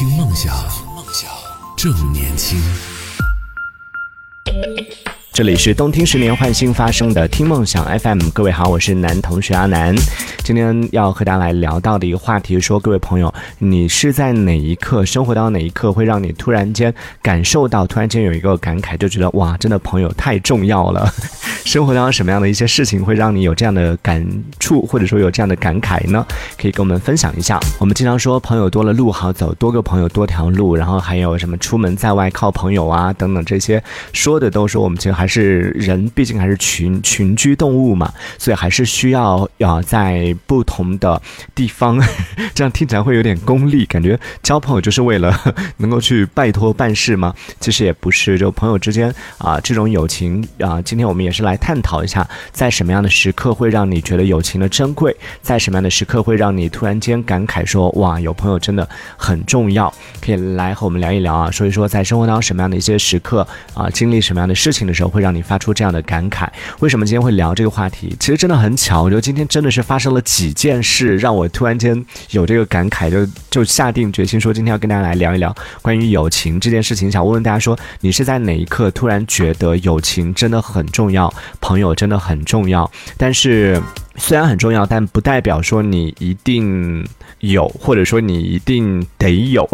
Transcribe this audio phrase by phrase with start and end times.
[0.00, 0.56] 听梦想，
[0.96, 1.30] 梦想
[1.76, 2.58] 正年轻。
[5.30, 9.94] 这里是东听十年换新发生的听梦想 FM，各位好，我是男同学阿南。
[10.42, 21.12] 今天要和大家来聊到的一个话题，说各位朋友，你是在哪一刻，生活到哪一刻，会让你突然间感受到，突然间有一个感慨，就觉得哇，真的朋友太重要了。
[21.64, 24.26] 生活当中什么样的一些事情会让你有这样的感
[24.58, 26.26] 触，或者说有这样的感慨呢？
[26.58, 27.60] 可以跟我们分享一下。
[27.78, 33.82] 我们经常说朋友多了路好走，多个朋友多条路，然后还有什么出门在外靠朋友啊等等这些，
[34.12, 41.20] 说的都说我们其实还是人，毕竟还是群 群居动物嘛，所以还是需要要在不同的
[41.54, 42.00] 地方，
[42.54, 45.38] 这样听起来会有点功利，感觉交朋友就是为了
[45.76, 47.34] 能够去拜托办事吗？
[47.60, 51.49] 其实也不是，就朋友之间啊这种友情啊，今天我们也是来。
[51.50, 55.14] 来探讨一下，在什么样的时刻会让你觉得友情的珍贵？
[55.42, 59.92] 在什么样的时刻会让你突然间感慨说：“哇，有朋友真的很重要。”
[60.22, 66.46] 可以来和我们聊一聊啊，说一说在生活当中什么样的一些时刻啊，经历什么样的事情的时候，会让你发出这样的感慨？
[66.78, 68.14] 为什么今天会聊这个话题？
[68.20, 77.10] 其实真的很巧，我觉得今天真的是发生了几件事，让我突然间有这个感慨，就就下定决心说今天要跟大家来聊一聊关于友情这件事情。
[77.10, 81.32] 想问问大家说，你是在哪一刻突然觉得友情真的很重要？
[81.60, 83.80] 朋友真的很重要，但是
[84.16, 87.06] 虽然很重要，但不代表说你一定
[87.40, 89.68] 有，或者说你一定得有。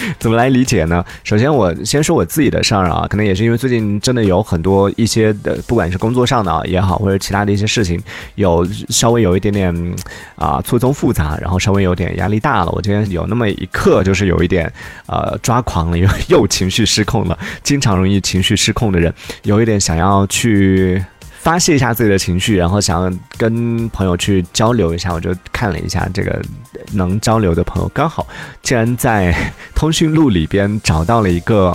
[0.18, 1.04] 怎么来理解呢？
[1.24, 8.00] 首先，我先说我自己的事儿啊，可能也是因为最近真的有很多一些的，不管是工作上的也好，或者其他的一些事情，
[8.36, 9.94] 有稍微有一点点
[10.36, 12.72] 啊错综复杂，然后稍微有点压力大了。
[12.72, 14.72] 我今天有那么一刻，就是有一点
[15.06, 17.38] 呃抓狂了，又又情绪失控了。
[17.62, 21.04] 经常容易情绪失控的人，有一点想要去。
[21.38, 26.40] 发泄一下自己的情绪，然后想要跟朋友去交流一下，我就看了一下这个
[26.92, 28.26] 能交流的朋友，刚好
[28.62, 29.34] 竟然在
[29.74, 31.74] 通讯录里边找到了一个，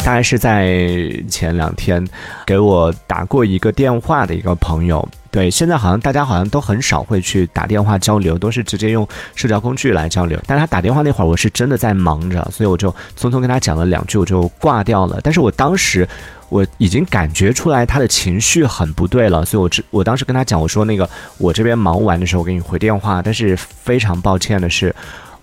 [0.00, 2.06] 大概是在前两天
[2.44, 5.08] 给我打过一个电话的一个朋友。
[5.30, 10.40] 对，现在好像大家好像都很少会去打电话交流，都是直接用社交工具来交流。
[10.46, 15.20] 但他打电话那会儿，我是真的在忙着，所以我就匆匆跟他讲了两句，我就挂掉了。
[15.22, 16.08] 但是我当时
[16.48, 24.94] 我已经感觉出来他的情绪很不对了，所以我只我当时跟他讲，我说那个我这边忙完的时候给你回电话，但是非常抱歉的是，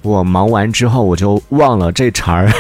[0.02, 2.52] 我忙完之后我就忘了这茬儿，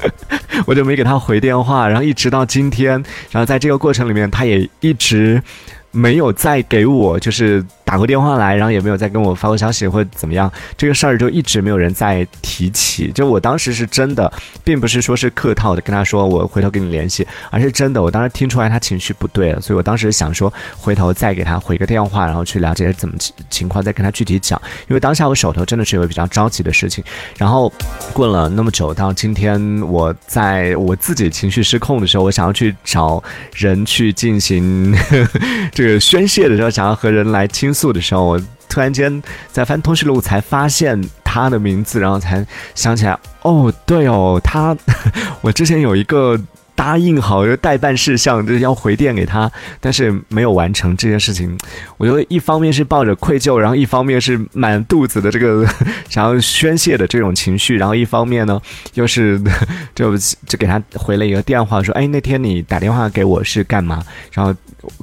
[0.66, 2.92] 我就没给他回电话，然后一直到今天，
[3.30, 5.42] 然后在这个过程里面，他也一直。
[5.90, 13.10] 没有再给我就是打过电话来，然后也没有再跟我发过消息或怎么样，这个事儿就一直没有人再提起。
[13.12, 14.30] 就我当时是真的，
[14.62, 23.14] 并不是说是客套的跟他说我回头跟你联系，而是真的，我当时听出来他情绪不对了，所以我当时想说回头再给他回个电话，然后去了解怎么
[23.48, 24.60] 情况，再跟他具体讲。
[24.88, 27.02] 因为当下我手头真的是有比较着急的事情。
[27.38, 27.72] 然后
[28.12, 34.94] 过了那么久，到今天我在我自己情绪失控的时候，我想要去找人去进行。
[35.72, 39.22] 这个宣泄的时候，想要和人来倾诉诉的时候，我突然间
[39.52, 42.44] 在翻通讯录才发现他的名字，然后才
[42.74, 44.76] 想起来，哦，对哦，他，
[45.40, 46.38] 我之前有一个。
[46.78, 49.50] 答应好就代办事项，就是要回电给他，
[49.80, 51.58] 但是没有完成这件事情。
[51.96, 55.66] 我觉得一方面是抱着愧疚，然后一方面是满肚子的这个
[56.08, 58.62] 想要宣泄的这种情绪，然后一方面呢
[58.94, 59.42] 又是
[59.92, 60.16] 就
[60.46, 64.00] 就给他回了一个电话，说：“哎，那天你打电话给我是干嘛？”
[64.32, 64.54] 然后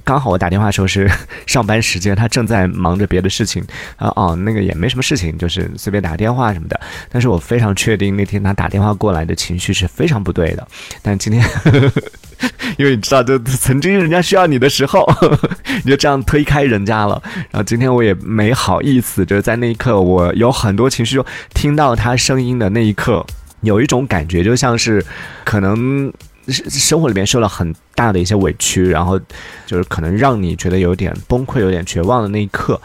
[0.06, 1.12] 刚好我打电话的时候是
[1.46, 3.62] 上班时间，他正在忙着别的事情。
[3.98, 6.80] 啊哦，那个也没什么事情，就是随便打个电话什么的。
[7.10, 10.66] 但是我非常确定那天他打电话过来的情绪是非常不对的。
[11.02, 11.44] 但今天。
[12.78, 15.08] 因为你知道，就曾经人家需要你的时候，
[15.84, 17.22] 你就这样推开人家了。
[17.52, 21.16] 然后今天我也没好意思，就是在那一刻，我有很多情绪。
[21.16, 23.26] 就听到他声音的那一刻，
[23.62, 25.04] 有一种感觉，就像是
[25.46, 26.12] 可能
[26.48, 29.18] 生活里面受了很大的一些委屈，然后
[29.66, 32.80] 就是可能让你觉得有点崩溃、有点绝望的那一刻。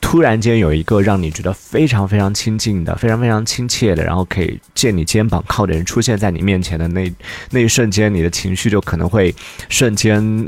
[0.00, 7.12] 突然间有一个让你觉得非常非常亲近的、非常非常亲切的，然后可以借你肩膀靠的人出现在你面前的那
[7.50, 9.34] 那一瞬间，你的情绪就可能会
[9.68, 10.46] 瞬间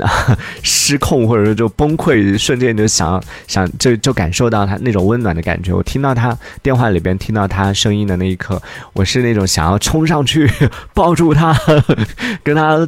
[0.63, 5.71] 失控，或者说就崩溃，瞬间就想想就就感受到他那种温暖的感觉。
[5.73, 8.59] 我听到他电话里边听到他声音的那一刻，
[8.93, 10.49] 我是那种想要冲上去
[10.93, 11.55] 抱住他，
[12.41, 12.87] 跟他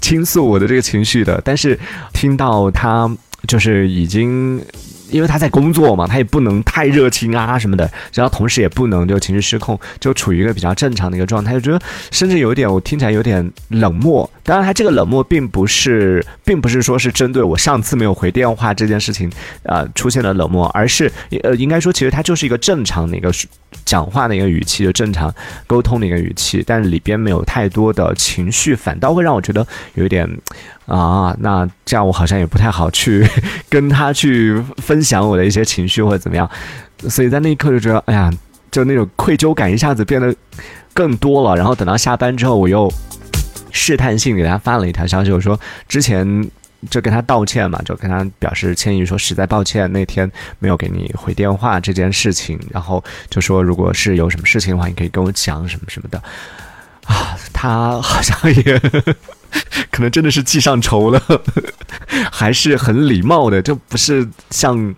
[0.00, 1.42] 倾诉我的这个情绪的。
[1.44, 1.78] 但是
[2.14, 3.10] 听到他
[3.46, 4.64] 就是已经。
[5.10, 11.80] 因为他在工作嘛，他也不能太热情啊什么的，然后同时也不能就情绪失控，就处于一个比较正常的一个状态，就觉得
[12.10, 19.30] 甚至有点我听起来有点冷漠，当然，他这个冷漠并不是，并不是说是针对我上次没有回电话这件事情，
[19.64, 21.10] 啊，出现了冷漠，而是
[21.42, 23.32] 呃，应该说其实他就是一个正常的一个
[23.84, 25.32] 讲话的一个语气，就正常
[25.66, 30.28] 沟通的一个语气，但里边没有太多的情绪，反倒会让我觉得有一点
[30.86, 33.26] 啊，那这样我好像也不太好去
[33.68, 36.48] 跟他去分享我的一些情绪或者怎么样，
[37.08, 38.30] 所以在那一刻就觉得，哎呀，
[38.70, 40.34] 就那种愧疚感一下子变得
[40.92, 42.92] 更多了，然后等到下班之后，我又。
[43.78, 46.50] 试探性给他发了一条消息，我说之前
[46.90, 56.22] 就跟他道歉嘛，就跟他表示歉意，说实在抱歉那天没有给你回电话这件事情，然后就说如果是有什么事情的话，你可以跟我讲什么什么的。
[57.06, 58.78] 啊，他好像也
[59.90, 61.22] 可能真的是记上仇了，
[62.30, 64.94] 还是很礼貌的，就不是像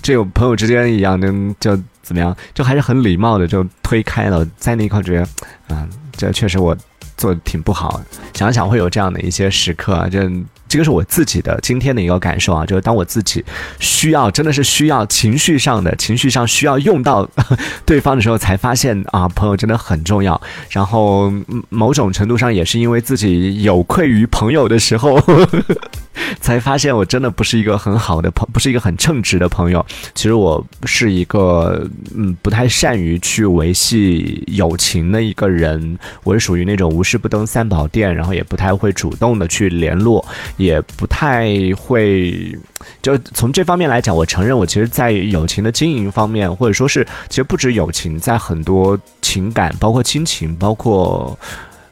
[0.00, 6.76] 这种朋友之间一样的就怎么样，就还是很礼貌的就推开了，在那一刻觉得，啊，这确实我。
[7.16, 8.00] 做的挺不好，
[8.32, 10.22] 想想会有这样的一些时刻啊，这
[10.68, 13.44] 这个是我自己的今天的一个感受啊，就是当我自己
[13.80, 17.28] 需要真的是需要情绪上的情绪上需要用到
[17.86, 20.40] 对方的时候，才发现啊，朋友真的很重要。
[20.70, 21.32] 然后
[21.68, 25.18] 某种程度上也是因为自己有愧于朋友的时候。
[26.40, 29.84] 才发现我真的不是一个很好的朋，不是一个很称职的朋友。
[30.14, 35.96] 其实我是一个嗯不太善于去维系友情的一个人。
[36.24, 40.24] 我是属于那种无事不登三宝殿，然后也不太会主动的去联络，
[40.58, 42.54] 也不太会。
[43.00, 51.38] 就从这方面来讲，我承认我其实，在友情的经营方面，或者说是其实不止友情，在很多情感，包括亲情，包括。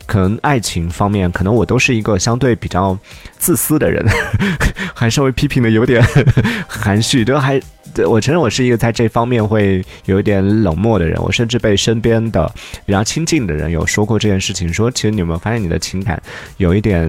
[0.08, 2.96] 可能爱情方面，可能我都是一个相对比较
[3.38, 4.06] 自私的人，
[4.94, 6.00] 还稍微批评的有点
[6.68, 7.60] 含蓄，都还
[8.04, 11.16] 我承认我是一个在这方面会有一点冷漠的人。
[11.22, 12.52] 我甚至被身边的
[12.84, 16.20] 比较亲近的人有说过这件事情，说其实你有没有发现你的情感
[16.56, 17.08] 有一点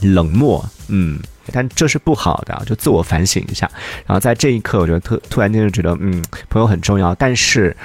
[0.00, 0.64] 冷漠？
[0.88, 1.18] 嗯，
[1.52, 3.68] 但这是不好的，就自我反省一下。
[4.06, 7.76] 然后在这一刻，我觉得突突然间就觉得，嗯，朋友很重要，但是。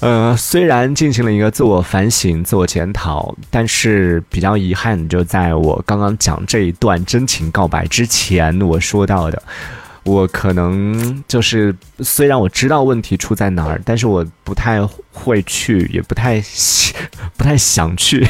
[0.00, 9.42] 呃，虽然进行了一个自我反省、自我检讨，但是比较遗憾，就在我刚刚讲这一段真情告白之前，我说到的，
[10.04, 16.42] 我可能就是虽然我知道问题出在哪儿，但是我不太会去，也不太
[17.36, 18.26] 不太想去。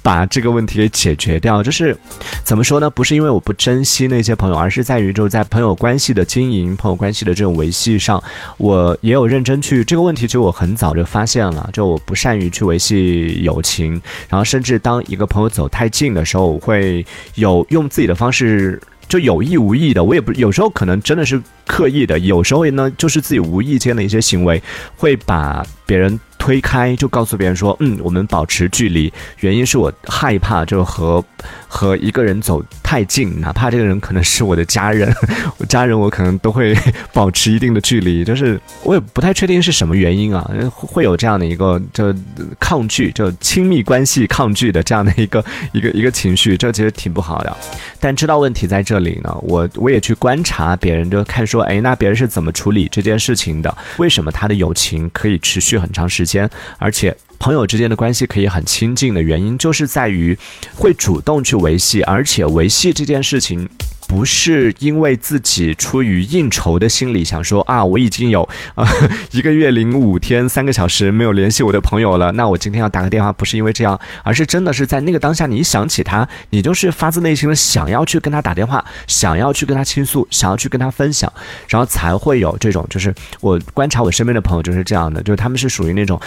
[0.00, 1.94] 把这个问题给解决掉，就是
[2.42, 2.88] 怎么说呢？
[2.88, 8.22] 不是因为我不珍惜那些朋友，而是在于就是在朋友关系的经营、朋友关系的这种维系上，
[8.56, 10.26] 我也有认真去这个问题。
[10.26, 14.00] 其实我很早就发现了，就我不善于去维系友情，
[14.30, 24.62] 然后甚至当一个朋友走太近的时候，我会有用自己的方式，就有意无意的，我也不有时候可能真的是刻意的，有时候呢就是自己无意间的一些行为，
[24.96, 26.20] 会把别人。
[26.38, 31.22] 推开就告诉别人说，嗯，我们保持距离，原因是我害怕就和
[31.66, 35.12] 和一个人走太近，哪怕这个人可能是我的家人，
[35.58, 36.76] 我家人我可能都会
[37.12, 42.14] 保持一定的距离，就是我也不太确定是什么原因啊，会有这样的一个就
[42.58, 47.56] 抗拒，就亲密关系抗拒的这样的一个 一个一个情绪，这其实挺不好的。
[48.00, 53.76] 但知道问题在这里呢，我我也去观察别人，就看说，哎，那别人是怎么处理这件事情的？
[53.98, 56.27] 为什么他的友情可以持续很长时间？
[56.28, 56.48] 间，
[56.78, 60.38] 而且朋友之间的关系可以很亲近的原因，就是在于
[60.74, 63.68] 会主动去维系，而且维系这件事情。
[64.08, 68.42] 不是因为自己出于应酬的心理想说啊，我已经有
[68.74, 68.88] 啊
[69.32, 81.30] 一个月零五天三个小时没有联系我的朋友了，那我今天要打个电话，不是因为这样，而是真的是在那个当下，你想起他，你就是发自内心的想要去跟他打电话，想要去跟他倾诉，想要去跟他分享，
[81.68, 86.18] 然后才会有这种，就是我观察我身边的朋友就是这样的，就是他们是属于那种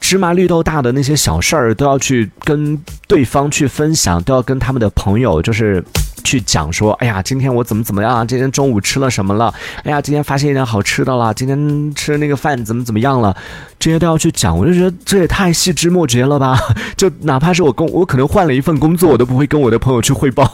[0.00, 2.76] 芝麻绿豆大的那些小事儿都要去跟
[3.06, 5.84] 对方去分享，都要跟他们的朋友就是。
[6.24, 8.26] 去讲说，哎呀，今天我怎么怎么样？
[8.26, 9.52] 今天中午吃了什么了？
[9.84, 11.32] 哎呀，今天发现一点好吃的了。
[11.34, 13.36] 今天吃那个饭怎么怎么样了？
[13.78, 16.58] 这些都要去讲，我就觉得这也太细枝末节了吧！
[16.96, 20.44] 就哪怕是我工，我可能换了一份工作，我都不会跟我的朋友去汇报。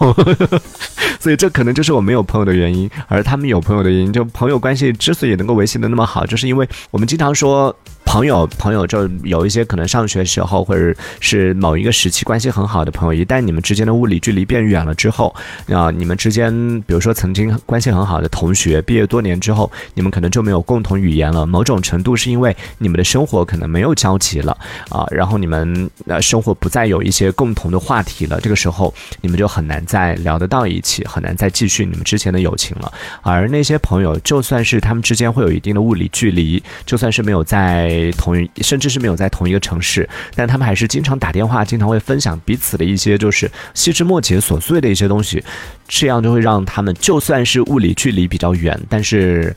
[1.19, 4.13] 所以这可能就是我没有朋友的原因，而他们有朋友的原因。
[4.13, 7.75] 就朋友关系之所以能够维系的那么好，就是因为我们经常说。
[8.05, 15.35] 朋友，朋友就有一些可能上学时候或者是某一个时期关系很好的朋友，一旦你们之间的物理距离变远了之后，
[15.69, 21.45] 啊，你们之间比如说曾经关系很好的同学，毕业多年之后，你们可能就没有共同语言了。
[21.45, 24.57] 某种程度是因为你们的生活可能没有交集了
[24.91, 32.93] 啊，然后你们呃生活不再有一些共同的话题了，这个时候你们就很难再聊得到一起，很难再继续你们之前的友情了。
[33.23, 45.43] 而那些朋友，就算是他们之间会有一定的物理距离，就算是没有在在同一，甚至是没有在同一个城市，但他们还是经常打电话，经常会分享彼此的一些就是细枝末节、琐碎的一些东西，
[45.87, 49.55] 这样就会让他们就算是物理距离比较远，但是。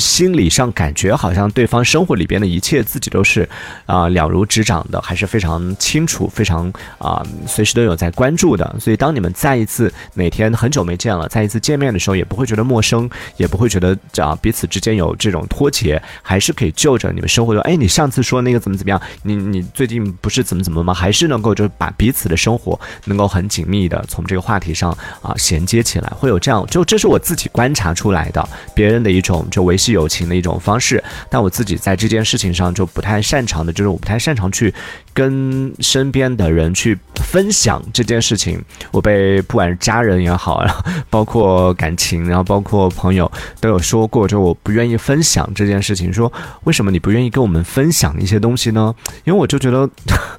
[0.00, 3.48] 心理上感觉好像对方生活里边的一切自己都是
[3.86, 8.74] 啊了如指掌的，还是非常清楚、非常啊随时都有在关注的。
[8.80, 20.94] 所以当你们再一次哪天很久没见了，再一次见面的时候，也不会觉得陌生，也不会觉得啊彼此之间有这种脱节，还是可以就着你们生活中，哎，你上次说那个怎么怎么样，你你最近不是怎么怎么吗？
[20.94, 24.90] 还是能够就把彼此的生活能够很紧密的从这个话题上
[25.20, 29.89] 啊衔接起来，会有这样，就这是我自己观察出来的别人的一种就维系。
[29.90, 34.72] 友情的一种方式，但我自己在这件事情上就不太擅长的，就是我不太擅长去
[35.12, 38.62] 跟身边的人去分享这件事情。
[38.90, 43.30] 我被不管是家人也好，然后包括感情，然后包括朋友
[43.60, 46.12] 都有说过，就我不愿意分享这件事情。
[46.12, 46.32] 说
[46.64, 48.94] 为什么你不愿意跟我们分享一些东西呢？
[49.24, 49.88] 因为我就觉得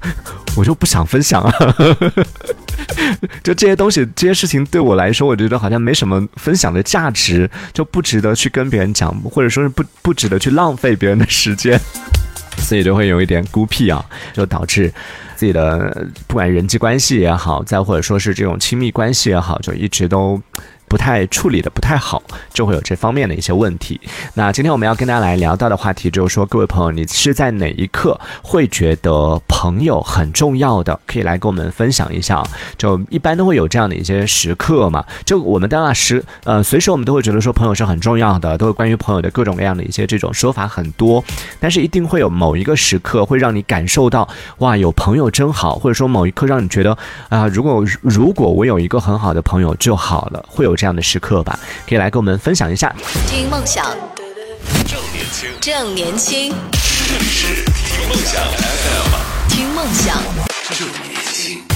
[0.56, 1.52] 我就不想分享啊。
[3.42, 11.80] 就这些东西，这些事情对我来说，我觉得好像没什么分享的价值，就不值得去跟别人讲，或者说是不不值得去浪费别人的时间，
[12.58, 14.92] 所以就会有一点孤僻啊，就导致
[15.36, 20.40] 自己的不管人际关系也好，再或者说是这种亲密关系也好，就一直都。
[20.92, 22.22] 不太处理的不太好，
[22.52, 23.98] 就会有这方面的一些问题。
[24.34, 31.00] 那今天我们要跟大家来聊到的话题，就是说，各位朋友，你是在哪一刻会觉得朋友很重要的？
[31.06, 32.42] 可以来跟我们分享一下。
[32.76, 35.02] 就一般都会有这样的一些时刻嘛。
[35.24, 41.24] 就我们当然时，呃，随时我们都会觉得说朋友是很重要的，都会关于朋友的各种各样的一些这种说法很多。
[41.58, 46.94] 但是一定会有某一个时刻会让你感受到，哇，有朋友真好，或者说某一刻让你觉得，
[47.30, 50.76] 啊，如果如果我有一个很好的朋友就好了，会有。
[50.82, 51.56] 这样的时刻吧，
[51.88, 52.92] 可以来跟我们分享一下。
[53.28, 53.86] 听梦想，
[54.84, 56.52] 正年轻，正年轻，
[57.06, 60.20] 这里是听梦想 FM，听梦想，
[60.76, 61.71] 正年轻。